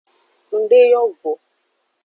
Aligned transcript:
Ndeyo 0.61 1.03
go. 1.19 1.31